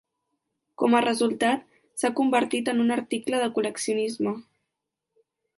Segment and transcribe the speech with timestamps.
[0.81, 1.67] Com a resultat,
[2.01, 4.37] s'ha convertit en un article de col·leccionisme.